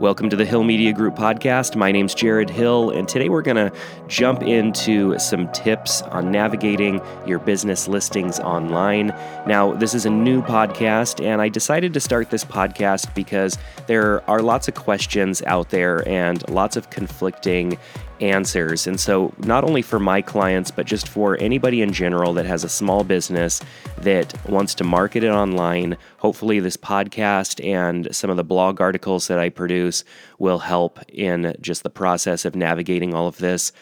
Welcome 0.00 0.30
to 0.30 0.36
the 0.36 0.46
Hill 0.46 0.64
Media 0.64 0.94
Group 0.94 1.14
podcast. 1.14 1.76
My 1.76 1.92
name's 1.92 2.14
Jared 2.14 2.48
Hill, 2.48 2.88
and 2.88 3.06
today 3.06 3.28
we're 3.28 3.42
going 3.42 3.58
to 3.58 3.70
jump 4.08 4.40
into 4.42 5.18
some 5.18 5.52
tips 5.52 6.00
on 6.00 6.32
navigating 6.32 7.02
your 7.26 7.38
business 7.38 7.86
listings 7.86 8.40
online. 8.40 9.08
Now, 9.46 9.74
this 9.74 9.92
is 9.92 10.06
a 10.06 10.10
new 10.10 10.40
podcast, 10.40 11.22
and 11.22 11.42
I 11.42 11.50
decided 11.50 11.92
to 11.92 12.00
start 12.00 12.30
this 12.30 12.46
podcast 12.46 13.14
because 13.14 13.58
there 13.88 14.26
are 14.26 14.40
lots 14.40 14.68
of 14.68 14.74
questions 14.74 15.42
out 15.42 15.68
there 15.68 16.08
and 16.08 16.48
lots 16.48 16.76
of 16.76 16.88
conflicting 16.88 17.76
answers. 18.20 18.86
And 18.86 18.98
so, 18.98 19.32
not 19.38 19.64
only 19.64 19.82
for 19.82 19.98
my 19.98 20.22
clients, 20.22 20.70
but 20.70 20.86
just 20.86 21.08
for 21.08 21.36
anybody 21.38 21.82
in 21.82 21.92
general 21.92 22.32
that 22.34 22.46
has 22.46 22.64
a 22.64 22.68
small 22.68 23.04
business 23.04 23.60
that 23.98 24.34
wants 24.48 24.74
to 24.76 24.84
market 24.84 25.24
it 25.24 25.30
online, 25.30 25.96
hopefully, 26.18 26.60
this 26.60 26.76
podcast 26.76 27.64
and 27.64 28.14
some 28.14 28.30
of 28.30 28.36
the 28.36 28.44
blog 28.44 28.80
articles 28.80 29.28
that 29.28 29.38
I 29.38 29.48
produce 29.48 30.04
will 30.38 30.60
help 30.60 31.00
in 31.08 31.54
just 31.60 31.82
the 31.82 31.90
process 31.90 32.44
of 32.44 32.54
navigating 32.54 33.14
all 33.14 33.26
of 33.26 33.38
this. 33.38 33.72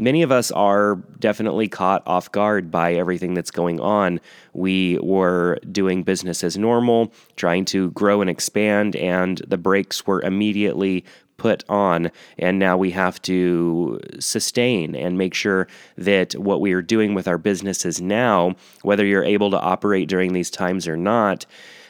Many 0.00 0.22
of 0.22 0.30
us 0.30 0.52
are 0.52 0.94
definitely 1.18 1.66
caught 1.66 2.04
off 2.06 2.30
guard 2.30 2.70
by 2.70 2.94
everything 2.94 3.34
that's 3.34 3.50
going 3.50 3.80
on. 3.80 4.20
We 4.52 4.96
were 4.98 5.58
doing 5.72 6.04
business 6.04 6.44
as 6.44 6.56
normal, 6.56 7.12
trying 7.34 7.64
to 7.66 7.90
grow 7.90 8.20
and 8.20 8.30
expand, 8.30 8.94
and 8.94 9.38
the 9.38 9.58
brakes 9.58 10.06
were 10.06 10.22
immediately 10.22 11.04
put 11.38 11.64
on, 11.68 12.10
and 12.38 12.58
now 12.58 12.76
we 12.76 12.90
have 12.90 13.22
to 13.22 14.00
sustain 14.18 14.94
and 14.94 15.16
make 15.16 15.32
sure 15.32 15.66
that 15.96 16.34
what 16.34 16.60
we 16.60 16.72
are 16.72 16.82
doing 16.82 17.14
with 17.14 17.26
our 17.26 17.38
businesses 17.38 18.00
now, 18.00 18.54
whether 18.82 19.06
you're 19.06 19.24
able 19.24 19.50
to 19.50 19.60
operate 19.60 20.08
during 20.08 20.32
these 20.34 20.50
times 20.50 20.86
or 20.86 20.96
not, 20.96 21.46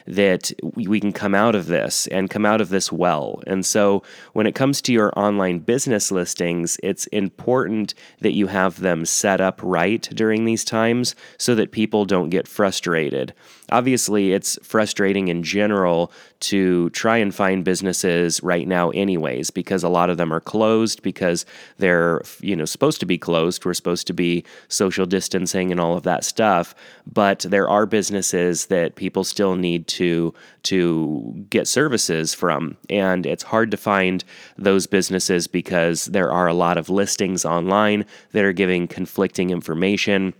that 0.08 0.50
we 0.62 1.00
can 1.00 1.12
come 1.12 1.34
out 1.34 1.54
of 1.54 1.66
this 1.66 2.06
and 2.08 2.30
come 2.30 2.46
out 2.46 2.60
of 2.60 2.70
this 2.70 2.90
well. 2.90 3.42
And 3.46 3.64
so, 3.64 4.02
when 4.32 4.46
it 4.46 4.54
comes 4.54 4.80
to 4.82 4.92
your 4.92 5.12
online 5.16 5.58
business 5.58 6.10
listings, 6.10 6.78
it's 6.82 7.06
important 7.08 7.94
that 8.20 8.32
you 8.32 8.46
have 8.46 8.80
them 8.80 9.04
set 9.04 9.40
up 9.40 9.60
right 9.62 10.08
during 10.14 10.44
these 10.44 10.64
times 10.64 11.14
so 11.36 11.54
that 11.54 11.72
people 11.72 12.06
don't 12.06 12.30
get 12.30 12.48
frustrated. 12.48 13.34
Obviously, 13.70 14.32
it's 14.32 14.58
frustrating 14.62 15.28
in 15.28 15.42
general 15.42 16.10
to 16.40 16.88
try 16.90 17.18
and 17.18 17.34
find 17.34 17.64
businesses 17.64 18.42
right 18.42 18.66
now 18.66 18.90
anyways 18.90 19.50
because 19.50 19.82
a 19.82 19.88
lot 19.88 20.08
of 20.08 20.16
them 20.16 20.32
are 20.32 20.40
closed 20.40 21.02
because 21.02 21.44
they're 21.78 22.22
you 22.40 22.54
know 22.54 22.64
supposed 22.64 23.00
to 23.00 23.06
be 23.06 23.18
closed 23.18 23.64
we're 23.64 23.74
supposed 23.74 24.06
to 24.06 24.12
be 24.12 24.44
social 24.68 25.04
distancing 25.04 25.72
and 25.72 25.80
all 25.80 25.96
of 25.96 26.04
that 26.04 26.22
stuff 26.22 26.76
but 27.12 27.40
there 27.40 27.68
are 27.68 27.86
businesses 27.86 28.66
that 28.66 28.94
people 28.94 29.24
still 29.24 29.56
need 29.56 29.88
to 29.88 29.97
to 29.98 30.32
to 30.62 31.46
get 31.50 31.66
services 31.66 32.34
from. 32.34 32.76
And 32.88 33.26
it's 33.26 33.42
hard 33.42 33.70
to 33.72 33.76
find 33.76 34.24
those 34.56 34.86
businesses 34.86 35.46
because 35.46 36.06
there 36.06 36.30
are 36.30 36.46
a 36.46 36.54
lot 36.54 36.78
of 36.78 36.88
listings 36.88 37.44
online 37.44 38.04
that 38.32 38.44
are 38.44 38.52
giving 38.52 38.86
conflicting 38.86 39.50
information. 39.50 40.34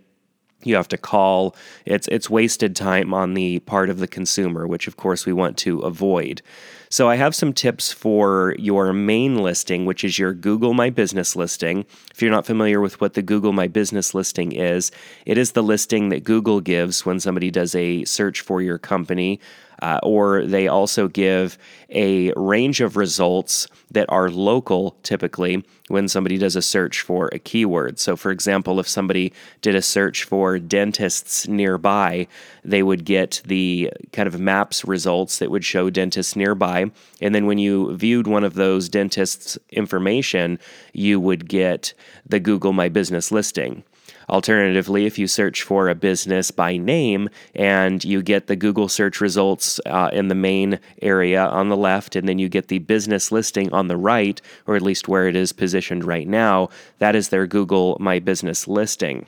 You 0.62 0.76
have 0.76 0.88
to 0.88 0.98
call. 0.98 1.56
It's 1.84 2.08
it's 2.08 2.30
wasted 2.30 2.76
time 2.76 3.12
on 3.12 3.34
the 3.34 3.58
part 3.60 3.90
of 3.90 3.98
the 3.98 4.08
consumer 4.08 4.66
which 4.66 4.86
of 4.86 4.96
course 4.96 5.26
we 5.26 5.32
want 5.32 5.56
to 5.58 5.80
avoid 5.80 6.42
so 6.90 7.08
i 7.08 7.16
have 7.16 7.34
some 7.34 7.52
tips 7.52 7.92
for 7.92 8.54
your 8.58 8.92
main 8.92 9.36
listing 9.36 9.84
which 9.84 10.04
is 10.04 10.18
your 10.18 10.32
google 10.32 10.74
my 10.74 10.90
business 10.90 11.36
listing 11.36 11.84
if 12.10 12.20
you're 12.22 12.30
not 12.30 12.46
familiar 12.46 12.80
with 12.80 13.00
what 13.00 13.14
the 13.14 13.22
google 13.22 13.52
my 13.52 13.66
business 13.66 14.14
listing 14.14 14.52
is 14.52 14.90
it 15.26 15.38
is 15.38 15.52
the 15.52 15.62
listing 15.62 16.08
that 16.08 16.24
google 16.24 16.60
gives 16.60 17.04
when 17.04 17.20
somebody 17.20 17.50
does 17.50 17.74
a 17.74 18.04
search 18.04 18.40
for 18.40 18.62
your 18.62 18.78
company 18.78 19.40
uh, 19.80 20.00
or 20.02 20.44
they 20.44 20.66
also 20.66 21.08
give 21.08 21.56
a 21.90 22.32
range 22.36 22.80
of 22.80 22.96
results 22.96 23.68
that 23.90 24.06
are 24.08 24.30
local 24.30 24.96
typically 25.02 25.64
when 25.88 26.08
somebody 26.08 26.36
does 26.36 26.56
a 26.56 26.62
search 26.62 27.00
for 27.00 27.28
a 27.32 27.38
keyword. 27.38 27.98
So, 27.98 28.16
for 28.16 28.30
example, 28.30 28.78
if 28.80 28.88
somebody 28.88 29.32
did 29.62 29.74
a 29.74 29.82
search 29.82 30.24
for 30.24 30.58
dentists 30.58 31.48
nearby, 31.48 32.26
they 32.64 32.82
would 32.82 33.04
get 33.04 33.40
the 33.46 33.90
kind 34.12 34.26
of 34.26 34.38
maps 34.38 34.84
results 34.84 35.38
that 35.38 35.50
would 35.50 35.64
show 35.64 35.88
dentists 35.90 36.36
nearby. 36.36 36.77
And 37.20 37.34
then 37.34 37.46
when 37.46 37.58
you 37.58 37.96
viewed 37.96 38.26
one 38.26 38.44
of 38.44 38.54
those 38.54 38.88
dentists' 38.88 39.58
information, 39.70 40.58
you 40.92 41.20
would 41.20 41.48
get 41.48 41.94
the 42.26 42.40
Google 42.40 42.72
My 42.72 42.88
Business 42.88 43.30
listing. 43.32 43.84
Alternatively, 44.28 45.06
if 45.06 45.18
you 45.18 45.26
search 45.26 45.62
for 45.62 45.88
a 45.88 45.94
business 45.94 46.50
by 46.50 46.76
name 46.76 47.30
and 47.54 48.04
you 48.04 48.22
get 48.22 48.46
the 48.46 48.56
Google 48.56 48.88
search 48.88 49.22
results 49.22 49.80
uh, 49.86 50.10
in 50.12 50.28
the 50.28 50.34
main 50.34 50.78
area 51.00 51.46
on 51.46 51.70
the 51.70 51.76
left, 51.76 52.14
and 52.14 52.28
then 52.28 52.38
you 52.38 52.48
get 52.48 52.68
the 52.68 52.78
business 52.78 53.32
listing 53.32 53.72
on 53.72 53.88
the 53.88 53.96
right, 53.96 54.40
or 54.66 54.76
at 54.76 54.82
least 54.82 55.08
where 55.08 55.28
it 55.28 55.36
is 55.36 55.52
positioned 55.52 56.04
right 56.04 56.28
now, 56.28 56.68
that 56.98 57.16
is 57.16 57.30
their 57.30 57.46
Google 57.46 57.96
My 58.00 58.18
Business 58.18 58.68
listing. 58.68 59.26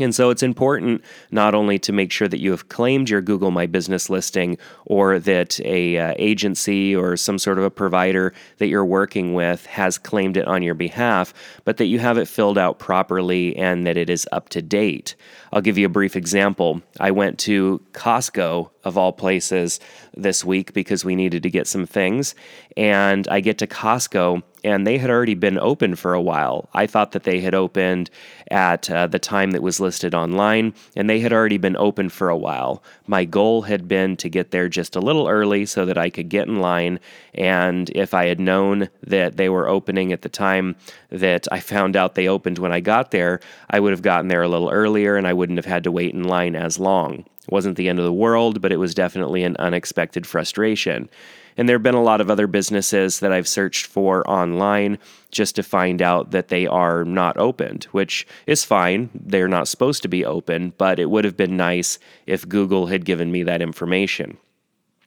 And 0.00 0.14
so 0.14 0.30
it's 0.30 0.42
important 0.42 1.02
not 1.30 1.54
only 1.54 1.78
to 1.80 1.92
make 1.92 2.12
sure 2.12 2.26
that 2.26 2.40
you 2.40 2.50
have 2.52 2.70
claimed 2.70 3.10
your 3.10 3.20
Google 3.20 3.50
My 3.50 3.66
Business 3.66 4.08
listing 4.08 4.56
or 4.86 5.18
that 5.18 5.60
a 5.60 5.98
uh, 5.98 6.14
agency 6.16 6.96
or 6.96 7.14
some 7.18 7.38
sort 7.38 7.58
of 7.58 7.64
a 7.64 7.70
provider 7.70 8.32
that 8.56 8.68
you're 8.68 8.86
working 8.86 9.34
with 9.34 9.66
has 9.66 9.98
claimed 9.98 10.38
it 10.38 10.48
on 10.48 10.62
your 10.62 10.74
behalf, 10.74 11.34
but 11.66 11.76
that 11.76 11.86
you 11.86 11.98
have 11.98 12.16
it 12.16 12.26
filled 12.26 12.56
out 12.56 12.78
properly 12.78 13.54
and 13.56 13.86
that 13.86 13.98
it 13.98 14.08
is 14.08 14.26
up 14.32 14.48
to 14.48 14.62
date. 14.62 15.14
I'll 15.52 15.60
give 15.60 15.76
you 15.76 15.86
a 15.86 15.90
brief 15.90 16.16
example. 16.16 16.82
I 16.98 17.10
went 17.10 17.38
to 17.40 17.82
Costco 17.92 18.70
of 18.84 18.98
all 18.98 19.12
places 19.12 19.80
this 20.14 20.44
week 20.44 20.72
because 20.72 21.04
we 21.04 21.14
needed 21.14 21.42
to 21.42 21.50
get 21.50 21.66
some 21.66 21.86
things. 21.86 22.34
And 22.76 23.28
I 23.28 23.40
get 23.40 23.58
to 23.58 23.66
Costco 23.66 24.42
and 24.64 24.86
they 24.86 24.98
had 24.98 25.10
already 25.10 25.34
been 25.34 25.58
open 25.58 25.96
for 25.96 26.14
a 26.14 26.20
while. 26.20 26.68
I 26.72 26.86
thought 26.86 27.12
that 27.12 27.24
they 27.24 27.40
had 27.40 27.54
opened 27.54 28.10
at 28.50 28.88
uh, 28.90 29.06
the 29.08 29.18
time 29.18 29.50
that 29.52 29.62
was 29.62 29.80
listed 29.80 30.14
online, 30.14 30.74
and 30.94 31.10
they 31.10 31.20
had 31.20 31.32
already 31.32 31.58
been 31.58 31.76
open 31.76 32.08
for 32.08 32.28
a 32.28 32.36
while. 32.36 32.82
My 33.06 33.24
goal 33.24 33.62
had 33.62 33.88
been 33.88 34.16
to 34.18 34.28
get 34.28 34.50
there 34.50 34.68
just 34.68 34.94
a 34.94 35.00
little 35.00 35.26
early 35.26 35.66
so 35.66 35.84
that 35.86 35.98
I 35.98 36.10
could 36.10 36.28
get 36.28 36.46
in 36.46 36.60
line. 36.60 37.00
And 37.34 37.90
if 37.90 38.14
I 38.14 38.26
had 38.26 38.38
known 38.38 38.88
that 39.02 39.36
they 39.36 39.48
were 39.48 39.68
opening 39.68 40.12
at 40.12 40.22
the 40.22 40.28
time 40.28 40.76
that 41.10 41.48
I 41.50 41.60
found 41.60 41.96
out 41.96 42.14
they 42.14 42.28
opened 42.28 42.58
when 42.58 42.72
I 42.72 42.80
got 42.80 43.10
there, 43.10 43.40
I 43.68 43.80
would 43.80 43.90
have 43.90 44.02
gotten 44.02 44.28
there 44.28 44.42
a 44.42 44.48
little 44.48 44.70
earlier 44.70 45.16
and 45.16 45.26
I 45.26 45.32
wouldn't 45.42 45.58
have 45.58 45.66
had 45.66 45.82
to 45.82 45.90
wait 45.90 46.14
in 46.14 46.22
line 46.22 46.54
as 46.54 46.78
long. 46.78 47.14
It 47.14 47.50
wasn't 47.50 47.76
the 47.76 47.88
end 47.88 47.98
of 47.98 48.04
the 48.04 48.12
world, 48.12 48.62
but 48.62 48.70
it 48.70 48.76
was 48.76 48.94
definitely 48.94 49.42
an 49.42 49.56
unexpected 49.58 50.24
frustration. 50.24 51.10
And 51.56 51.68
there 51.68 51.74
have 51.74 51.82
been 51.82 51.96
a 51.96 52.02
lot 52.02 52.20
of 52.20 52.30
other 52.30 52.46
businesses 52.46 53.18
that 53.18 53.32
I've 53.32 53.48
searched 53.48 53.86
for 53.86 54.24
online 54.30 55.00
just 55.32 55.56
to 55.56 55.64
find 55.64 56.00
out 56.00 56.30
that 56.30 56.46
they 56.46 56.68
are 56.68 57.04
not 57.04 57.36
opened, 57.38 57.88
which 57.90 58.24
is 58.46 58.62
fine. 58.62 59.10
They're 59.16 59.48
not 59.48 59.66
supposed 59.66 60.02
to 60.02 60.08
be 60.08 60.24
open, 60.24 60.74
but 60.78 61.00
it 61.00 61.10
would 61.10 61.24
have 61.24 61.36
been 61.36 61.56
nice 61.56 61.98
if 62.24 62.48
Google 62.48 62.86
had 62.86 63.04
given 63.04 63.32
me 63.32 63.42
that 63.42 63.60
information. 63.60 64.38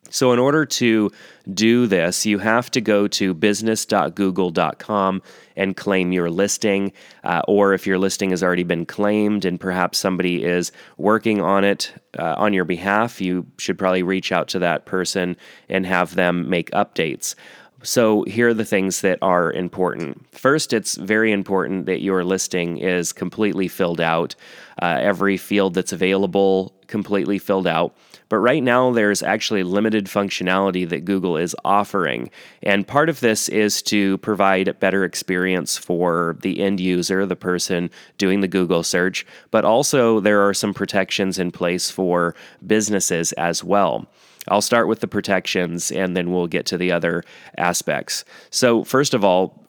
So, 0.09 0.31
in 0.31 0.39
order 0.39 0.65
to 0.65 1.11
do 1.53 1.87
this, 1.87 2.25
you 2.25 2.39
have 2.39 2.71
to 2.71 2.81
go 2.81 3.07
to 3.07 3.33
business.google.com 3.33 5.21
and 5.55 5.75
claim 5.75 6.11
your 6.11 6.29
listing. 6.29 6.91
Uh, 7.23 7.41
or 7.47 7.73
if 7.73 7.87
your 7.87 7.97
listing 7.97 8.29
has 8.29 8.43
already 8.43 8.63
been 8.63 8.85
claimed 8.85 9.45
and 9.45 9.59
perhaps 9.59 9.97
somebody 9.97 10.43
is 10.43 10.71
working 10.97 11.41
on 11.41 11.63
it 11.63 11.93
uh, 12.17 12.35
on 12.37 12.53
your 12.53 12.65
behalf, 12.65 13.19
you 13.19 13.45
should 13.57 13.77
probably 13.77 14.03
reach 14.03 14.31
out 14.31 14.47
to 14.49 14.59
that 14.59 14.85
person 14.85 15.35
and 15.69 15.85
have 15.85 16.15
them 16.15 16.49
make 16.49 16.71
updates. 16.71 17.35
So, 17.85 18.23
here 18.23 18.49
are 18.49 18.53
the 18.53 18.65
things 18.65 19.01
that 19.01 19.19
are 19.21 19.51
important. 19.53 20.25
First, 20.35 20.73
it's 20.73 20.95
very 20.95 21.31
important 21.31 21.85
that 21.85 22.01
your 22.01 22.23
listing 22.23 22.77
is 22.77 23.13
completely 23.13 23.67
filled 23.67 24.01
out, 24.01 24.35
uh, 24.81 24.97
every 24.99 25.37
field 25.37 25.75
that's 25.75 25.93
available 25.93 26.75
completely 26.87 27.39
filled 27.39 27.67
out. 27.67 27.95
But 28.29 28.37
right 28.37 28.63
now, 28.63 28.91
there's 28.91 29.21
actually 29.21 29.63
limited 29.63 30.05
functionality 30.05 30.87
that 30.89 31.05
Google 31.05 31.37
is 31.37 31.55
offering. 31.63 32.31
And 32.63 32.87
part 32.87 33.09
of 33.09 33.19
this 33.19 33.49
is 33.49 33.81
to 33.83 34.17
provide 34.19 34.67
a 34.67 34.73
better 34.73 35.03
experience 35.03 35.77
for 35.77 36.37
the 36.41 36.61
end 36.61 36.79
user, 36.79 37.25
the 37.25 37.35
person 37.35 37.91
doing 38.17 38.41
the 38.41 38.47
Google 38.47 38.83
search. 38.83 39.25
But 39.51 39.63
also, 39.63 40.19
there 40.19 40.47
are 40.47 40.53
some 40.53 40.73
protections 40.73 41.37
in 41.37 41.51
place 41.51 41.91
for 41.91 42.35
businesses 42.65 43.31
as 43.33 43.63
well. 43.63 44.07
I'll 44.47 44.61
start 44.61 44.87
with 44.87 44.99
the 44.99 45.07
protections 45.07 45.91
and 45.91 46.15
then 46.15 46.31
we'll 46.31 46.47
get 46.47 46.65
to 46.67 46.77
the 46.77 46.91
other 46.91 47.23
aspects. 47.57 48.25
So, 48.49 48.83
first 48.83 49.13
of 49.13 49.23
all, 49.23 49.63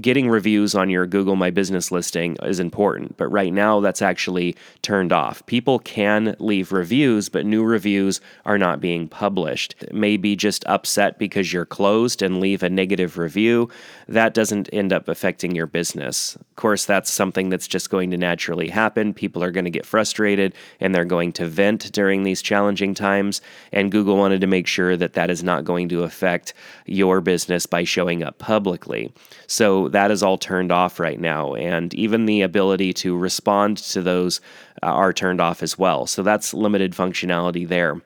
getting 0.00 0.28
reviews 0.28 0.74
on 0.74 0.90
your 0.90 1.06
Google 1.06 1.36
My 1.36 1.50
Business 1.50 1.90
listing 1.90 2.36
is 2.42 2.60
important, 2.60 3.16
but 3.16 3.28
right 3.28 3.52
now 3.52 3.80
that's 3.80 4.02
actually 4.02 4.56
turned 4.82 5.12
off. 5.12 5.44
People 5.46 5.78
can 5.78 6.34
leave 6.38 6.72
reviews, 6.72 7.28
but 7.28 7.46
new 7.46 7.62
reviews 7.62 8.20
are 8.46 8.58
not 8.58 8.80
being 8.80 9.08
published. 9.08 9.74
Maybe 9.92 10.36
just 10.36 10.64
upset 10.66 11.18
because 11.18 11.52
you're 11.52 11.66
closed 11.66 12.22
and 12.22 12.40
leave 12.40 12.62
a 12.62 12.70
negative 12.70 13.18
review. 13.18 13.68
That 14.08 14.34
doesn't 14.34 14.68
end 14.72 14.92
up 14.92 15.08
affecting 15.08 15.54
your 15.54 15.66
business. 15.66 16.36
Of 16.36 16.56
course, 16.56 16.84
that's 16.84 17.12
something 17.12 17.48
that's 17.48 17.68
just 17.68 17.90
going 17.90 18.10
to 18.10 18.16
naturally 18.16 18.68
happen. 18.68 19.14
People 19.14 19.42
are 19.42 19.50
going 19.50 19.64
to 19.64 19.70
get 19.70 19.86
frustrated 19.86 20.54
and 20.80 20.94
they're 20.94 21.04
going 21.04 21.32
to 21.32 21.46
vent 21.46 21.92
during 21.92 22.22
these 22.22 22.42
challenging 22.42 22.94
times. 22.94 23.40
And 23.72 23.90
Google 23.90 24.16
wanted 24.22 24.40
to 24.40 24.46
make 24.46 24.68
sure 24.68 24.96
that 24.96 25.14
that 25.14 25.30
is 25.30 25.42
not 25.42 25.64
going 25.64 25.88
to 25.88 26.04
affect 26.04 26.54
your 26.86 27.20
business 27.20 27.66
by 27.66 27.82
showing 27.82 28.22
up 28.22 28.38
publicly. 28.38 29.12
So 29.48 29.88
that 29.88 30.12
is 30.12 30.22
all 30.22 30.38
turned 30.38 30.70
off 30.70 31.00
right 31.00 31.18
now. 31.18 31.54
And 31.54 31.92
even 31.94 32.26
the 32.26 32.42
ability 32.42 32.92
to 33.02 33.16
respond 33.16 33.78
to 33.78 34.00
those 34.00 34.40
uh, 34.80 34.86
are 34.86 35.12
turned 35.12 35.40
off 35.40 35.60
as 35.60 35.76
well. 35.76 36.06
So 36.06 36.22
that's 36.22 36.54
limited 36.54 36.92
functionality 36.92 37.66
there. 37.66 38.00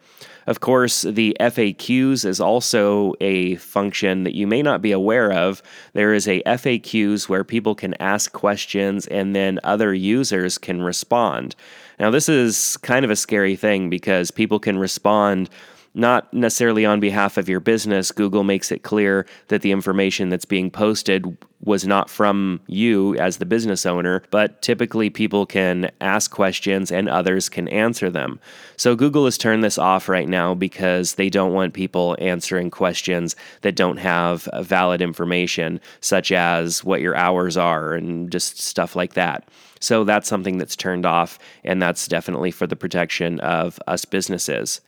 Of 0.47 0.61
course, 0.61 1.03
the 1.03 1.37
FAQs 1.41 2.25
is 2.25 2.41
also 2.41 3.15
a 3.21 3.57
function 3.57 4.23
that 4.25 4.35
you 4.35 4.47
may 4.47 4.63
not 4.63 4.81
be 4.81 4.93
aware 4.93 5.33
of. 5.33 5.61
There 5.93 6.15
is 6.15 6.29
a 6.29 6.43
FAQs 6.45 7.29
where 7.29 7.45
people 7.45 7.75
can 7.75 7.95
ask 8.01 8.33
questions 8.33 9.07
and 9.09 9.35
then 9.35 9.59
other 9.65 9.93
users 9.93 10.57
can 10.57 10.83
respond. 10.83 11.57
Now, 11.99 12.11
this 12.11 12.29
is 12.29 12.77
kind 12.79 13.05
of 13.05 13.11
a 13.11 13.17
scary 13.17 13.57
thing 13.57 13.91
because 13.91 14.31
people 14.31 14.61
can 14.61 14.79
respond 14.79 15.51
not 15.97 16.33
necessarily 16.33 16.85
on 16.85 17.01
behalf 17.01 17.39
of 17.39 17.49
your 17.49 17.59
business. 17.59 18.13
Google 18.13 18.45
makes 18.45 18.71
it 18.71 18.83
clear 18.83 19.27
that 19.49 19.63
the 19.63 19.73
information 19.73 20.29
that's 20.29 20.45
being 20.45 20.71
posted 20.71 21.37
was 21.65 21.87
not 21.87 22.11
from 22.11 22.61
you 22.67 23.17
as 23.17 23.39
the 23.39 23.47
business 23.47 23.87
owner, 23.87 24.23
but 24.31 24.61
typically 24.61 25.09
people 25.09 25.47
can 25.47 25.91
ask 26.03 26.31
questions 26.31 26.93
and 26.93 27.09
others 27.09 27.49
can 27.49 27.67
answer 27.69 28.11
them. 28.11 28.39
So 28.77 28.95
Google 28.95 29.25
has 29.25 29.39
turned 29.39 29.65
this 29.65 29.79
off 29.79 30.09
right 30.09 30.29
now 30.29 30.55
because 30.55 31.15
they 31.15 31.31
don't 31.31 31.55
want 31.55 31.73
people 31.73 32.15
answering 32.21 32.71
questions 32.71 33.35
that 33.63 33.75
don't 33.75 33.97
have 33.97 34.49
valid 34.61 35.01
information, 35.01 35.81
such 36.01 36.31
as 36.31 36.85
what 36.85 37.01
your 37.01 37.17
hours 37.17 37.57
are 37.57 37.95
and 37.95 38.31
just 38.31 38.61
stuff 38.61 38.95
like 38.95 39.15
that. 39.15 39.49
So 39.81 40.05
that's 40.05 40.29
something 40.29 40.59
that's 40.59 40.77
turned 40.77 41.07
off, 41.07 41.39
and 41.65 41.81
that's 41.81 42.07
definitely 42.07 42.51
for 42.51 42.67
the 42.67 42.77
protection 42.77 43.41
of 43.41 43.79
us 43.87 44.05
businesses. 44.05 44.81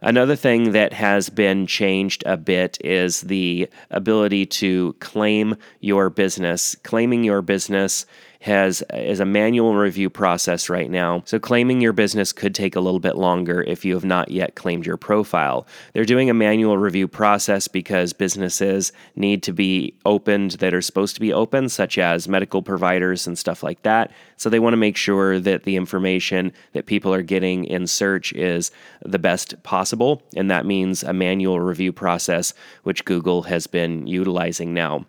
Another 0.00 0.36
thing 0.36 0.72
that 0.72 0.92
has 0.92 1.30
been 1.30 1.66
changed 1.66 2.22
a 2.26 2.36
bit 2.36 2.78
is 2.84 3.22
the 3.22 3.68
ability 3.90 4.46
to 4.46 4.94
claim 5.00 5.56
your 5.80 6.10
business. 6.10 6.76
Claiming 6.82 7.24
your 7.24 7.42
business 7.42 8.06
has 8.46 8.82
is 8.94 9.20
a 9.20 9.26
manual 9.26 9.74
review 9.74 10.08
process 10.08 10.70
right 10.70 10.90
now. 10.90 11.22
So 11.26 11.38
claiming 11.38 11.80
your 11.80 11.92
business 11.92 12.32
could 12.32 12.54
take 12.54 12.74
a 12.74 12.80
little 12.80 13.00
bit 13.00 13.16
longer 13.16 13.62
if 13.62 13.84
you 13.84 13.94
have 13.94 14.04
not 14.04 14.30
yet 14.30 14.54
claimed 14.54 14.86
your 14.86 14.96
profile. 14.96 15.66
They're 15.92 16.04
doing 16.04 16.30
a 16.30 16.34
manual 16.34 16.78
review 16.78 17.08
process 17.08 17.68
because 17.68 18.12
businesses 18.12 18.92
need 19.14 19.42
to 19.42 19.52
be 19.52 19.94
opened 20.04 20.52
that 20.52 20.72
are 20.72 20.82
supposed 20.82 21.14
to 21.16 21.20
be 21.20 21.32
open, 21.32 21.68
such 21.68 21.98
as 21.98 22.28
medical 22.28 22.62
providers 22.62 23.26
and 23.26 23.38
stuff 23.38 23.62
like 23.62 23.82
that. 23.82 24.12
So 24.36 24.48
they 24.48 24.60
want 24.60 24.74
to 24.74 24.78
make 24.78 24.96
sure 24.96 25.40
that 25.40 25.64
the 25.64 25.76
information 25.76 26.52
that 26.72 26.86
people 26.86 27.12
are 27.12 27.22
getting 27.22 27.64
in 27.64 27.86
search 27.86 28.32
is 28.32 28.70
the 29.04 29.18
best 29.18 29.62
possible, 29.62 30.22
and 30.36 30.50
that 30.50 30.66
means 30.66 31.02
a 31.02 31.12
manual 31.12 31.60
review 31.60 31.92
process 31.92 32.54
which 32.84 33.04
Google 33.04 33.42
has 33.42 33.66
been 33.66 34.06
utilizing 34.06 34.72
now. 34.72 35.06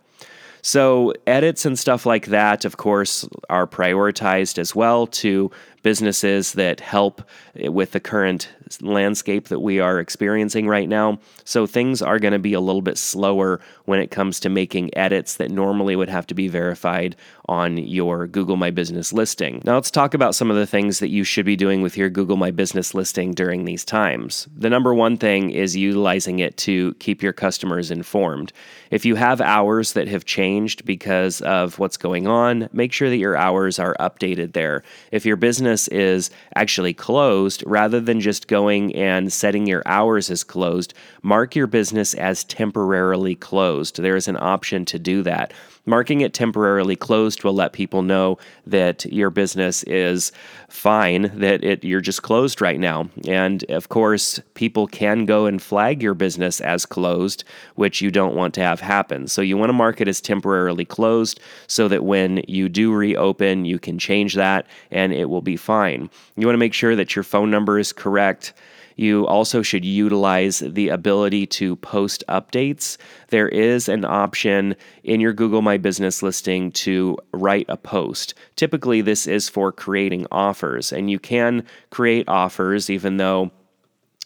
So, 0.68 1.14
edits 1.26 1.66
and 1.66 1.80
stuff 1.80 2.06
like 2.06 2.26
that, 2.26 2.66
of 2.66 2.76
course, 2.76 3.26
are 3.50 3.66
prioritized 3.66 4.58
as 4.58 4.76
well 4.76 5.08
to 5.08 5.50
businesses 5.88 6.52
that 6.52 6.82
help 6.82 7.22
with 7.56 7.92
the 7.92 8.00
current 8.02 8.50
landscape 8.82 9.48
that 9.48 9.62
we 9.62 9.80
are 9.80 10.02
experiencing 10.02 10.68
right 10.68 10.90
now. 10.90 11.18
So 11.46 11.66
things 11.66 12.02
are 12.02 12.20
going 12.20 12.34
to 12.34 12.40
be 12.40 12.52
a 12.52 12.60
little 12.60 12.82
bit 12.82 12.98
slower 12.98 13.62
when 13.86 14.02
it 14.02 14.12
comes 14.12 14.42
to 14.42 14.50
making 14.50 14.96
edits 14.98 15.38
that 15.38 15.50
normally 15.50 15.96
would 15.96 16.10
have 16.10 16.28
to 16.28 16.34
be 16.34 16.50
verified 16.50 17.16
on 17.48 17.78
your 17.78 18.28
Google 18.28 18.58
My 18.58 18.70
Business 18.70 19.14
listing. 19.14 19.62
Now 19.64 19.76
let's 19.76 19.90
talk 19.90 20.14
about 20.14 20.36
some 20.36 20.52
of 20.52 20.58
the 20.58 20.68
things 20.68 21.00
that 21.00 21.08
you 21.08 21.24
should 21.24 21.46
be 21.46 21.56
doing 21.56 21.82
with 21.82 21.96
your 21.96 22.10
Google 22.10 22.36
My 22.36 22.52
Business 22.52 22.94
listing 22.94 23.34
during 23.34 23.64
these 23.64 23.86
times. 23.86 24.50
The 24.54 24.70
number 24.70 24.94
one 24.94 25.16
thing 25.16 25.52
is 25.52 25.78
utilizing 25.78 26.40
it 26.40 26.58
to 26.58 26.96
keep 26.96 27.24
your 27.24 27.32
customers 27.32 27.90
informed. 27.92 28.52
If 28.92 29.06
you 29.06 29.16
have 29.16 29.40
hours 29.40 29.94
that 29.94 30.10
have 30.10 30.26
changed 30.26 30.84
because 30.84 31.40
of 31.42 31.80
what's 31.80 31.96
going 31.96 32.28
on, 32.28 32.68
make 32.74 32.92
sure 32.92 33.10
that 33.10 33.16
your 33.16 33.38
hours 33.38 33.80
are 33.80 33.96
updated 34.02 34.52
there. 34.52 34.84
If 35.14 35.26
your 35.26 35.38
business 35.38 35.77
is 35.90 36.30
actually 36.56 36.94
closed, 36.94 37.62
rather 37.68 38.00
than 38.00 38.22
just 38.22 38.48
going 38.48 38.96
and 38.96 39.34
setting 39.34 39.68
your 39.68 39.84
hours 39.86 40.32
as 40.32 40.46
closed, 40.46 40.94
mark 41.22 41.58
your 41.58 41.68
business 41.68 42.14
as 42.14 42.46
temporarily 42.46 43.36
closed. 43.36 44.02
There 44.02 44.16
is 44.16 44.30
an 44.30 44.38
option 44.38 44.86
to 44.86 44.98
do 44.98 45.24
that. 45.24 45.52
Marking 45.86 46.20
it 46.20 46.34
temporarily 46.34 46.98
closed 46.98 47.46
will 47.46 47.54
let 47.54 47.72
people 47.72 48.02
know 48.02 48.38
that 48.66 49.06
your 49.06 49.30
business 49.30 49.84
is 49.84 50.34
fine, 50.68 51.32
that 51.40 51.64
it, 51.64 51.82
you're 51.82 52.02
just 52.02 52.24
closed 52.24 52.62
right 52.62 52.78
now. 52.78 53.10
And 53.26 53.64
of 53.70 53.88
course, 53.88 54.42
people 54.54 54.88
can 54.88 55.26
go 55.26 55.46
and 55.46 55.62
flag 55.62 56.04
your 56.04 56.14
business 56.14 56.60
as 56.60 56.86
closed, 56.86 57.46
which 57.76 58.02
you 58.02 58.12
don't 58.12 58.36
want 58.36 58.54
to 58.56 58.62
have 58.62 58.82
happen. 58.82 59.28
So 59.28 59.42
you 59.42 59.56
want 59.56 59.70
to 59.70 59.74
mark 59.74 60.02
it 60.02 60.10
as 60.10 60.20
temporarily 60.20 60.84
closed 60.84 61.40
so 61.68 61.88
that 61.88 62.04
when 62.04 62.44
you 62.50 62.68
do 62.68 62.94
reopen, 62.94 63.64
you 63.64 63.80
can 63.80 63.98
change 63.98 64.36
that 64.36 64.68
and 64.92 65.14
it 65.14 65.30
will 65.30 65.42
be 65.42 65.56
fine. 65.68 66.10
You 66.38 66.48
want 66.48 66.54
to 66.54 66.66
make 66.66 66.74
sure 66.74 66.96
that 66.96 67.14
your 67.14 67.24
phone 67.24 67.52
number 67.52 67.78
is 67.78 67.92
correct. 67.92 68.54
You 68.96 69.28
also 69.28 69.62
should 69.62 69.84
utilize 69.84 70.60
the 70.60 70.88
ability 70.88 71.46
to 71.60 71.76
post 71.76 72.24
updates. 72.30 72.96
There 73.28 73.50
is 73.50 73.90
an 73.90 74.06
option 74.06 74.78
in 75.04 75.20
your 75.20 75.34
Google 75.34 75.62
My 75.62 75.78
Business 75.78 76.24
listing 76.24 76.72
to 76.88 77.18
write 77.34 77.66
a 77.68 77.76
post. 77.76 78.34
Typically, 78.56 79.02
this 79.02 79.28
is 79.28 79.50
for 79.50 79.74
creating 79.74 80.26
offers, 80.32 80.94
and 80.94 81.12
you 81.12 81.20
can 81.20 81.66
create 81.92 82.30
offers 82.30 82.90
even 82.90 83.18
though 83.18 83.52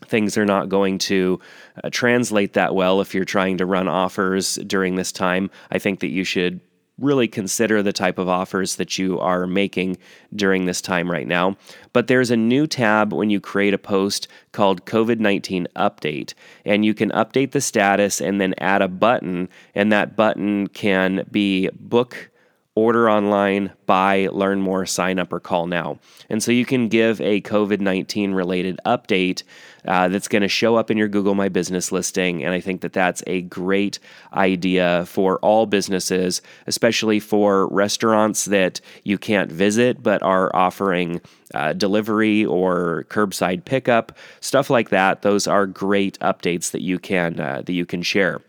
things 0.05 0.37
are 0.37 0.45
not 0.45 0.69
going 0.69 0.99
to 0.99 1.39
uh, 1.83 1.89
translate 1.89 2.53
that 2.53 2.75
well 2.75 3.01
if 3.01 3.15
you're 3.15 3.25
trying 3.25 3.57
to 3.57 3.65
run 3.65 3.87
offers 3.87 4.55
during 4.67 4.95
this 4.95 5.11
time. 5.11 5.49
I 5.71 5.79
think 5.79 6.01
that 6.01 6.09
you 6.09 6.23
should 6.23 6.61
really 7.01 7.27
consider 7.27 7.83
the 7.83 7.93
type 7.93 8.17
of 8.17 8.29
offers 8.29 8.75
that 8.75 8.97
you 8.97 9.19
are 9.19 9.45
making 9.47 9.97
during 10.35 10.65
this 10.65 10.81
time 10.81 11.11
right 11.11 11.27
now. 11.27 11.57
But 11.93 12.07
there's 12.07 12.31
a 12.31 12.37
new 12.37 12.67
tab 12.67 13.13
when 13.13 13.29
you 13.29 13.39
create 13.39 13.73
a 13.73 13.77
post 13.77 14.27
called 14.51 14.85
COVID 14.85 15.19
19 15.19 15.67
Update, 15.75 16.33
and 16.65 16.85
you 16.85 16.93
can 16.93 17.09
update 17.11 17.51
the 17.51 17.61
status 17.61 18.21
and 18.21 18.39
then 18.39 18.55
add 18.57 18.81
a 18.81 18.87
button, 18.87 19.49
and 19.75 19.91
that 19.91 20.15
button 20.15 20.67
can 20.67 21.25
be 21.31 21.69
book 21.73 22.30
order 22.75 23.09
online, 23.09 23.71
buy, 23.85 24.29
learn 24.31 24.61
more, 24.61 24.85
sign 24.85 25.19
up, 25.19 25.33
or 25.33 25.39
call 25.41 25.67
now. 25.67 25.99
And 26.29 26.41
so 26.41 26.51
you 26.51 26.65
can 26.65 26.87
give 26.87 27.19
a 27.19 27.41
COVID 27.41 27.81
19 27.81 28.33
related 28.33 28.79
update 28.85 29.43
uh, 29.85 30.07
that's 30.07 30.29
going 30.29 30.41
to 30.41 30.47
show 30.47 30.77
up 30.77 30.89
in 30.89 30.97
your 30.97 31.09
Google 31.09 31.35
My 31.35 31.49
Business 31.49 31.91
listing. 31.91 32.43
And 32.43 32.53
I 32.53 32.61
think 32.61 32.81
that 32.81 32.93
that's 32.93 33.23
a 33.27 33.41
great 33.41 33.99
idea 34.33 35.05
for 35.05 35.37
all 35.39 35.65
businesses, 35.65 36.41
especially 36.65 37.19
for 37.19 37.67
restaurants 37.67 38.45
that 38.45 38.79
you 39.03 39.17
can't 39.17 39.51
visit 39.51 40.01
but 40.01 40.23
are 40.23 40.55
offering 40.55 41.19
uh, 41.53 41.73
delivery 41.73 42.45
or 42.45 43.05
curbside 43.09 43.65
pickup, 43.65 44.17
stuff 44.39 44.69
like 44.69 44.89
that. 44.89 45.23
Those 45.23 45.45
are 45.45 45.65
great 45.65 46.17
updates 46.19 46.71
that 46.71 46.81
you 46.81 46.99
can 46.99 47.39
uh, 47.39 47.63
that 47.65 47.73
you 47.73 47.85
can 47.85 48.01
share. 48.01 48.41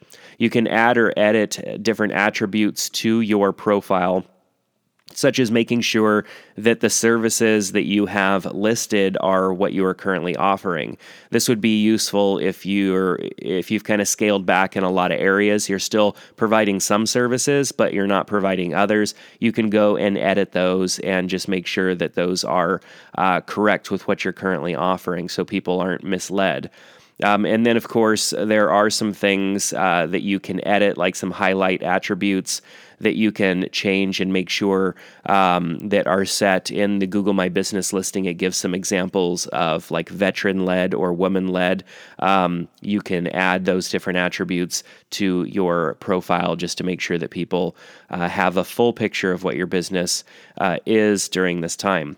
You 0.42 0.50
can 0.50 0.66
add 0.66 0.98
or 0.98 1.16
edit 1.16 1.78
different 1.84 2.14
attributes 2.14 2.90
to 2.90 3.20
your 3.20 3.52
profile 3.52 4.26
such 5.12 5.38
as 5.38 5.52
making 5.52 5.82
sure 5.82 6.24
that 6.56 6.80
the 6.80 6.90
services 6.90 7.70
that 7.70 7.84
you 7.84 8.06
have 8.06 8.46
listed 8.46 9.16
are 9.20 9.54
what 9.54 9.72
you 9.72 9.84
are 9.84 9.94
currently 9.94 10.34
offering. 10.34 10.98
This 11.30 11.48
would 11.48 11.60
be 11.60 11.80
useful 11.80 12.38
if 12.38 12.66
you're 12.66 13.20
if 13.38 13.70
you've 13.70 13.84
kind 13.84 14.00
of 14.00 14.08
scaled 14.08 14.44
back 14.44 14.76
in 14.76 14.82
a 14.82 14.90
lot 14.90 15.12
of 15.12 15.20
areas. 15.20 15.68
You're 15.68 15.78
still 15.78 16.16
providing 16.34 16.80
some 16.80 17.06
services, 17.06 17.70
but 17.70 17.92
you're 17.92 18.08
not 18.08 18.26
providing 18.26 18.74
others. 18.74 19.14
You 19.38 19.52
can 19.52 19.70
go 19.70 19.96
and 19.96 20.18
edit 20.18 20.50
those 20.50 20.98
and 21.00 21.30
just 21.30 21.46
make 21.46 21.68
sure 21.68 21.94
that 21.94 22.14
those 22.14 22.42
are 22.42 22.80
uh, 23.16 23.42
correct 23.42 23.92
with 23.92 24.08
what 24.08 24.24
you're 24.24 24.32
currently 24.32 24.74
offering, 24.74 25.28
so 25.28 25.44
people 25.44 25.80
aren't 25.80 26.02
misled. 26.02 26.68
Um, 27.22 27.44
and 27.44 27.64
then, 27.64 27.76
of 27.76 27.88
course, 27.88 28.30
there 28.36 28.70
are 28.70 28.90
some 28.90 29.12
things 29.12 29.72
uh, 29.72 30.06
that 30.06 30.22
you 30.22 30.40
can 30.40 30.66
edit, 30.66 30.98
like 30.98 31.14
some 31.14 31.30
highlight 31.30 31.82
attributes 31.82 32.62
that 33.02 33.16
you 33.16 33.32
can 33.32 33.68
change 33.72 34.20
and 34.20 34.32
make 34.32 34.48
sure 34.48 34.94
um, 35.26 35.78
that 35.88 36.06
are 36.06 36.24
set 36.24 36.70
in 36.70 37.00
the 37.00 37.06
Google 37.06 37.32
My 37.32 37.48
Business 37.48 37.92
listing. 37.92 38.24
It 38.24 38.34
gives 38.34 38.56
some 38.56 38.74
examples 38.74 39.46
of 39.48 39.90
like 39.90 40.08
veteran 40.08 40.64
led 40.64 40.94
or 40.94 41.12
woman 41.12 41.48
led. 41.48 41.84
Um, 42.20 42.68
you 42.80 43.00
can 43.00 43.26
add 43.28 43.64
those 43.64 43.90
different 43.90 44.18
attributes 44.18 44.84
to 45.10 45.44
your 45.44 45.94
profile 45.94 46.56
just 46.56 46.78
to 46.78 46.84
make 46.84 47.00
sure 47.00 47.18
that 47.18 47.30
people 47.30 47.76
uh, 48.08 48.28
have 48.28 48.56
a 48.56 48.64
full 48.64 48.92
picture 48.92 49.32
of 49.32 49.42
what 49.42 49.56
your 49.56 49.66
business 49.66 50.24
uh, 50.58 50.78
is 50.86 51.28
during 51.28 51.60
this 51.60 51.76
time. 51.76 52.16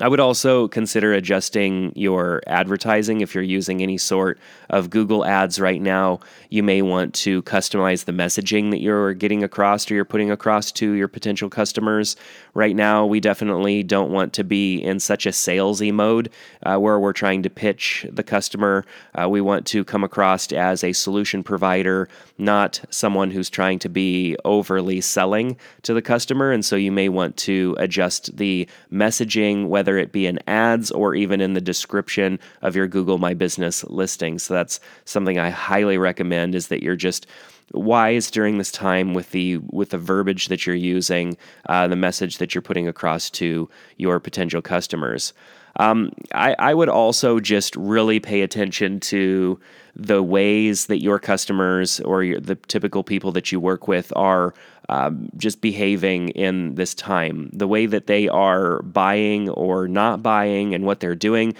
I 0.00 0.08
would 0.08 0.20
also 0.20 0.68
consider 0.68 1.12
adjusting 1.12 1.92
your 1.94 2.40
advertising 2.46 3.20
if 3.20 3.34
you're 3.34 3.44
using 3.44 3.82
any 3.82 3.98
sort 3.98 4.38
of 4.70 4.88
Google 4.88 5.22
ads 5.22 5.60
right 5.60 5.82
now. 5.82 6.20
You 6.48 6.62
may 6.62 6.80
want 6.80 7.12
to 7.16 7.42
customize 7.42 8.06
the 8.06 8.12
messaging 8.12 8.70
that 8.70 8.80
you're 8.80 9.12
getting 9.12 9.44
across 9.44 9.90
or 9.90 9.94
you're 9.94 10.06
putting 10.06 10.30
across 10.30 10.72
to 10.72 10.92
your 10.92 11.08
potential 11.08 11.50
customers. 11.50 12.16
Right 12.54 12.74
now, 12.74 13.04
we 13.04 13.20
definitely 13.20 13.82
don't 13.82 14.10
want 14.10 14.32
to 14.32 14.44
be 14.44 14.78
in 14.78 14.98
such 14.98 15.26
a 15.26 15.28
salesy 15.28 15.92
mode 15.92 16.30
uh, 16.62 16.78
where 16.78 16.98
we're 16.98 17.12
trying 17.12 17.42
to 17.42 17.50
pitch 17.50 18.06
the 18.10 18.22
customer. 18.22 18.86
Uh, 19.14 19.28
we 19.28 19.42
want 19.42 19.66
to 19.66 19.84
come 19.84 20.04
across 20.04 20.50
as 20.52 20.82
a 20.82 20.94
solution 20.94 21.42
provider, 21.42 22.08
not 22.38 22.80
someone 22.88 23.30
who's 23.30 23.50
trying 23.50 23.78
to 23.80 23.90
be 23.90 24.38
overly 24.46 25.02
selling 25.02 25.58
to 25.82 25.92
the 25.92 26.00
customer. 26.00 26.50
And 26.50 26.64
so 26.64 26.76
you 26.76 26.90
may 26.90 27.10
want 27.10 27.36
to 27.38 27.76
adjust 27.78 28.38
the 28.38 28.66
messaging, 28.90 29.66
whether 29.82 29.98
it 29.98 30.12
be 30.12 30.28
in 30.28 30.38
ads 30.46 30.92
or 30.92 31.12
even 31.12 31.40
in 31.40 31.54
the 31.54 31.60
description 31.60 32.38
of 32.62 32.76
your 32.76 32.86
Google 32.86 33.18
My 33.18 33.34
Business 33.34 33.82
listing. 33.82 34.38
So 34.38 34.54
that's 34.54 34.78
something 35.06 35.40
I 35.40 35.50
highly 35.50 35.98
recommend 35.98 36.54
is 36.54 36.68
that 36.68 36.84
you're 36.84 36.94
just 36.94 37.26
wise 37.74 38.30
during 38.30 38.58
this 38.58 38.70
time 38.70 39.12
with 39.12 39.32
the 39.32 39.56
with 39.72 39.90
the 39.90 39.98
verbiage 39.98 40.46
that 40.46 40.66
you're 40.66 40.76
using, 40.76 41.36
uh, 41.68 41.88
the 41.88 41.96
message 41.96 42.38
that 42.38 42.54
you're 42.54 42.62
putting 42.62 42.86
across 42.86 43.28
to 43.30 43.68
your 43.96 44.20
potential 44.20 44.62
customers. 44.62 45.32
Um, 45.76 46.12
I, 46.34 46.54
I 46.58 46.74
would 46.74 46.88
also 46.88 47.40
just 47.40 47.74
really 47.76 48.20
pay 48.20 48.42
attention 48.42 49.00
to 49.00 49.58
the 49.94 50.22
ways 50.22 50.86
that 50.86 51.02
your 51.02 51.18
customers 51.18 52.00
or 52.00 52.24
your, 52.24 52.40
the 52.40 52.54
typical 52.54 53.02
people 53.02 53.32
that 53.32 53.52
you 53.52 53.60
work 53.60 53.88
with 53.88 54.12
are 54.16 54.54
um, 54.88 55.30
just 55.36 55.60
behaving 55.60 56.30
in 56.30 56.74
this 56.74 56.94
time, 56.94 57.50
the 57.52 57.68
way 57.68 57.86
that 57.86 58.06
they 58.06 58.28
are 58.28 58.82
buying 58.82 59.48
or 59.50 59.88
not 59.88 60.22
buying 60.22 60.74
and 60.74 60.84
what 60.84 61.00
they're 61.00 61.14
doing. 61.14 61.54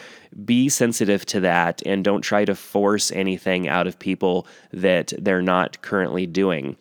Be 0.44 0.68
sensitive 0.68 1.26
to 1.26 1.40
that 1.40 1.82
and 1.84 2.04
don't 2.04 2.22
try 2.22 2.44
to 2.44 2.54
force 2.54 3.12
anything 3.12 3.68
out 3.68 3.86
of 3.86 3.98
people 3.98 4.46
that 4.72 5.12
they're 5.18 5.42
not 5.42 5.82
currently 5.82 6.26
doing 6.26 6.76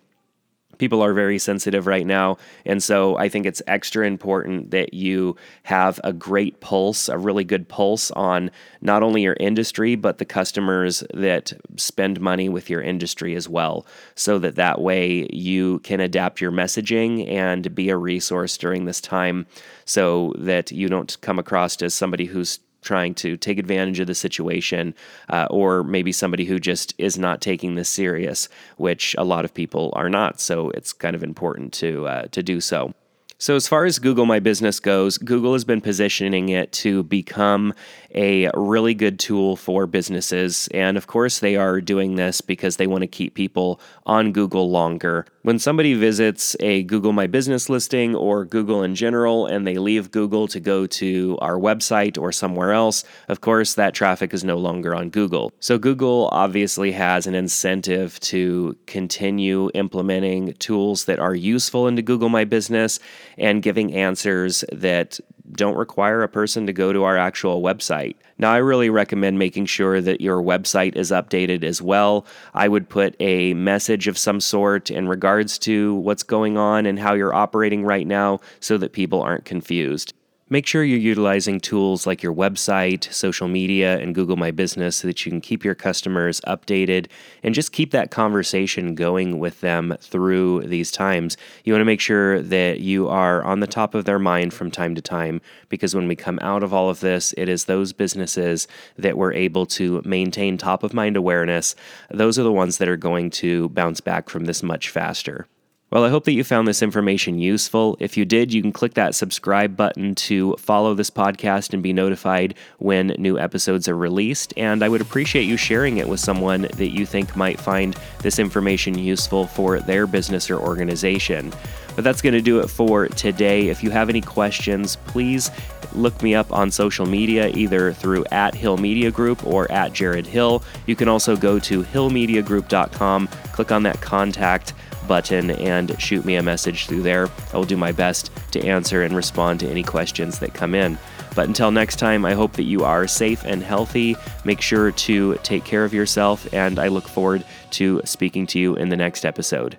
people 0.82 1.04
are 1.04 1.14
very 1.14 1.38
sensitive 1.38 1.86
right 1.86 2.08
now. 2.08 2.38
And 2.66 2.82
so 2.82 3.16
I 3.16 3.30
think 3.30 3.46
it's 3.46 3.62
extra 3.68 4.08
important 4.08 4.72
that 4.72 4.96
you 4.96 5.36
have 5.62 6.02
a 6.04 6.12
great 6.12 6.60
pulse, 6.60 7.08
a 7.08 7.20
really 7.20 7.44
good 7.44 7.70
pulse 7.70 8.10
on 8.10 8.50
not 8.82 9.04
only 9.04 9.22
your 9.22 9.38
industry, 9.40 9.96
but 9.96 10.18
the 10.18 10.26
customers 10.26 11.04
that 11.14 11.54
spend 11.76 12.20
money 12.20 12.50
with 12.50 12.68
your 12.68 12.82
industry 12.82 13.36
as 13.36 13.48
well. 13.48 13.86
So 14.16 14.40
that 14.40 14.56
that 14.56 14.82
way 14.82 15.28
you 15.32 15.78
can 15.82 16.00
adapt 16.00 16.42
your 16.42 16.52
messaging 16.52 17.30
and 17.30 17.76
be 17.76 17.90
a 17.90 17.96
resource 17.96 18.58
during 18.58 18.86
this 18.86 19.02
time 19.02 19.46
so 19.86 20.34
that 20.40 20.72
you 20.72 20.90
don't 20.90 21.16
come 21.22 21.38
across 21.38 21.80
as 21.84 21.94
somebody 21.94 22.26
who's 22.26 22.58
trying 22.82 23.14
to 23.16 23.38
take 23.38 23.58
advantage 23.58 24.00
of 24.00 24.08
the 24.08 24.16
situation, 24.16 24.94
uh, 25.30 25.48
or 25.50 25.84
maybe 25.84 26.12
somebody 26.12 26.46
who 26.46 26.60
just 26.60 26.94
is 26.98 27.18
not 27.18 27.42
taking 27.42 27.76
this 27.76 27.90
serious, 27.90 28.50
which 28.78 29.16
a 29.18 29.24
lot 29.24 29.46
of 29.46 29.54
people 29.54 29.92
are 29.96 30.10
not. 30.10 30.40
So 30.40 30.70
it's 30.72 30.94
kind 30.94 31.16
of 31.16 31.24
important 31.24 31.74
to 31.74 32.08
uh, 32.08 32.24
to 32.32 32.44
do 32.44 32.62
so. 32.62 32.94
So, 33.42 33.56
as 33.56 33.68
far 33.68 33.86
as 33.86 33.98
Google 33.98 34.28
My 34.28 34.38
Business 34.40 34.80
goes, 34.80 35.18
Google 35.18 35.54
has 35.54 35.66
been 35.66 35.82
positioning 35.82 36.50
it 36.50 36.72
to 36.74 37.02
become 37.02 37.74
a 38.14 38.52
really 38.54 38.94
good 38.94 39.18
tool 39.18 39.56
for 39.56 39.88
businesses. 39.88 40.70
And 40.76 40.96
of 40.96 41.08
course, 41.08 41.40
they 41.40 41.56
are 41.56 41.82
doing 41.82 42.18
this 42.18 42.42
because 42.42 42.78
they 42.78 42.86
want 42.86 43.02
to 43.02 43.08
keep 43.08 43.34
people 43.34 43.82
on 44.06 44.32
Google 44.32 44.70
longer. 44.70 45.26
When 45.44 45.58
somebody 45.58 45.96
visits 45.96 46.56
a 46.60 46.84
Google 46.84 47.14
My 47.14 47.26
Business 47.26 47.68
listing 47.68 48.16
or 48.16 48.46
Google 48.46 48.84
in 48.84 48.94
general 48.94 49.48
and 49.48 49.66
they 49.66 49.80
leave 49.80 50.12
Google 50.12 50.48
to 50.50 50.60
go 50.60 50.86
to 50.86 51.36
our 51.42 51.56
website 51.56 52.16
or 52.16 52.32
somewhere 52.32 52.74
else, 52.74 53.04
of 53.28 53.42
course, 53.42 53.74
that 53.74 53.96
traffic 53.96 54.36
is 54.36 54.44
no 54.44 54.58
longer 54.58 54.94
on 54.94 55.10
Google. 55.10 55.52
So, 55.60 55.80
Google 55.80 56.30
obviously 56.32 56.92
has 56.92 57.26
an 57.26 57.34
incentive 57.34 58.20
to 58.20 58.78
continue 58.86 59.72
implementing 59.74 60.54
tools 60.60 61.06
that 61.06 61.18
are 61.18 61.34
useful 61.34 61.88
into 61.88 62.04
Google 62.04 62.30
My 62.30 62.46
Business 62.46 63.00
and 63.36 63.64
giving 63.64 63.96
answers 63.96 64.64
that 64.72 65.20
don't 65.56 65.76
require 65.76 66.24
a 66.24 66.30
person 66.30 66.66
to 66.68 66.74
go 66.74 66.94
to 66.94 67.04
our 67.04 67.18
actual 67.18 67.62
website. 67.62 68.16
Now, 68.38 68.52
I 68.52 68.58
really 68.58 68.90
recommend 68.90 69.38
making 69.38 69.68
sure 69.68 70.02
that 70.02 70.22
your 70.22 70.42
website 70.42 70.96
is 70.96 71.12
updated 71.12 71.64
as 71.64 71.82
well. 71.82 72.26
I 72.54 72.68
would 72.68 72.90
put 72.90 73.16
a 73.20 73.54
message 73.54 74.08
of 74.08 74.18
some 74.18 74.40
sort 74.40 74.90
in 74.90 75.08
regards 75.08 75.60
to 75.60 75.96
what's 75.96 76.24
going 76.24 76.58
on 76.58 76.86
and 76.86 76.98
how 76.98 77.14
you're 77.14 77.34
operating 77.34 77.84
right 77.84 78.08
now 78.08 78.40
so 78.60 78.78
that 78.78 78.94
people 78.94 79.22
aren't 79.22 79.46
confused. 79.46 80.14
Make 80.52 80.68
sure 80.68 80.84
you're 80.84 81.00
utilizing 81.00 81.62
tools 81.62 82.06
like 82.06 82.22
your 82.22 82.34
website, 82.34 83.10
social 83.14 83.48
media, 83.48 83.98
and 84.00 84.14
Google 84.14 84.36
My 84.36 84.52
Business 84.52 84.98
so 84.98 85.08
that 85.08 85.26
you 85.26 85.32
can 85.32 85.40
keep 85.40 85.64
your 85.64 85.76
customers 85.76 86.42
updated 86.42 87.08
and 87.42 87.56
just 87.56 87.72
keep 87.72 87.92
that 87.92 88.12
conversation 88.12 88.94
going 88.94 89.40
with 89.40 89.62
them 89.62 89.96
through 90.02 90.64
these 90.64 90.92
times. 90.92 91.38
You 91.64 91.72
want 91.72 91.80
to 91.80 91.86
make 91.86 92.02
sure 92.02 92.42
that 92.42 92.82
you 92.82 93.08
are 93.08 93.42
on 93.46 93.62
the 93.62 93.66
top 93.66 93.96
of 93.96 94.04
their 94.04 94.20
mind 94.20 94.54
from 94.54 94.72
time 94.72 94.94
to 94.96 95.02
time 95.02 95.40
because 95.70 95.96
when 95.96 96.10
we 96.10 96.18
come 96.18 96.38
out 96.42 96.64
of 96.64 96.74
all 96.74 96.90
of 96.90 97.00
this, 97.00 97.34
it 97.38 97.48
is 97.48 97.64
those 97.64 97.94
businesses 97.94 98.68
that 98.98 99.18
we're 99.18 99.32
able 99.32 99.66
to 99.68 100.02
maintain 100.04 100.58
top 100.58 100.84
of 100.84 100.94
mind 100.94 101.16
awareness. 101.16 101.76
Those 102.10 102.38
are 102.38 102.44
the 102.44 102.52
ones 102.52 102.78
that 102.80 102.90
are 102.90 102.98
going 102.98 103.30
to 103.30 103.70
bounce 103.70 104.02
back 104.02 104.28
from 104.28 104.44
this 104.44 104.62
much 104.62 104.90
faster. 104.90 105.48
Well, 105.92 106.06
I 106.06 106.10
hope 106.10 106.24
that 106.24 106.32
you 106.32 106.46
found 106.46 106.70
this 106.70 106.82
information 106.82 107.38
useful. 107.38 107.98
If 108.00 108.16
you 108.16 108.24
did, 108.24 108.54
you 108.54 108.62
can 108.62 108.72
click 108.72 108.94
that 108.94 109.14
subscribe 109.14 109.76
button 109.76 110.16
to 110.16 110.56
follow 110.58 110.94
this 110.94 111.10
podcast 111.10 111.74
and 111.74 111.84
be 111.84 111.92
notified 111.92 112.56
when 112.78 113.08
new 113.18 113.38
episodes 113.38 113.90
are 113.90 113.98
released. 113.98 114.54
And 114.56 114.86
I 114.86 114.88
would 114.88 115.02
appreciate 115.02 115.44
you 115.44 115.58
sharing 115.58 115.98
it 115.98 116.08
with 116.08 116.22
someone 116.22 116.62
that 116.62 116.92
you 116.94 117.06
think 117.06 117.36
might 117.36 117.60
find 117.60 117.94
this 118.22 118.40
information 118.40 118.98
useful 118.98 119.48
for 119.48 119.82
their 119.82 120.08
business 120.08 120.50
or 120.50 120.62
organization. 120.62 121.52
But 121.94 122.06
that's 122.06 122.22
going 122.22 122.36
to 122.36 122.42
do 122.42 122.62
it 122.62 122.70
for 122.70 123.10
today. 123.10 123.68
If 123.68 123.84
you 123.84 123.90
have 123.90 124.08
any 124.08 124.22
questions, 124.22 124.96
please 125.08 125.52
look 125.92 126.24
me 126.24 126.34
up 126.34 126.54
on 126.54 126.72
social 126.72 127.06
media, 127.06 127.50
either 127.50 127.92
through 127.92 128.24
at 128.32 128.56
Hill 128.56 128.78
Media 128.78 129.12
Group 129.12 129.46
or 129.46 129.70
at 129.70 129.92
Jared 129.92 130.26
Hill. 130.26 130.64
You 130.88 130.96
can 130.96 131.10
also 131.10 131.36
go 131.36 131.60
to 131.60 131.84
hillmediagroup.com, 131.84 133.28
click 133.28 133.74
on 133.74 133.84
that 133.84 134.00
contact 134.00 134.74
button 135.12 135.52
and 135.52 136.02
shoot 136.02 136.24
me 136.24 136.38
a 136.38 136.42
message 136.42 136.88
through 136.88 137.02
there. 137.02 137.28
I 137.54 137.58
will 137.58 137.66
do 137.66 137.76
my 137.76 137.92
best 137.92 138.32
to 138.52 138.66
answer 138.66 139.04
and 139.04 139.14
respond 139.14 139.60
to 139.60 139.70
any 139.70 139.84
questions 139.84 140.40
that 140.40 140.54
come 140.54 140.74
in. 140.74 140.98
But 141.36 141.50
until 141.50 141.70
next 141.70 141.98
time, 141.98 142.24
I 142.24 142.34
hope 142.34 142.54
that 142.54 142.64
you 142.64 142.86
are 142.86 143.08
safe 143.08 143.44
and 143.44 143.62
healthy. 143.62 144.16
Make 144.46 144.62
sure 144.62 144.90
to 144.90 145.36
take 145.44 145.66
care 145.66 145.84
of 145.84 145.94
yourself, 145.94 146.48
and 146.54 146.80
I 146.80 146.88
look 146.88 147.10
forward 147.10 147.44
to 147.72 148.00
speaking 148.06 148.48
to 148.48 148.60
you 148.60 148.78
in 148.78 148.88
the 148.88 148.96
next 148.96 149.26
episode. 149.26 149.78